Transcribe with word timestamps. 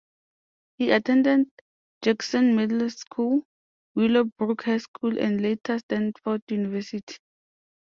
He 0.79 0.89
attended 0.89 1.45
Jackson 2.01 2.55
Middle 2.55 2.89
School, 2.89 3.43
Willowbrook 3.93 4.63
High 4.63 4.79
School, 4.79 5.19
and 5.19 5.39
later 5.39 5.77
Stanford 5.77 6.41
University. 6.49 7.17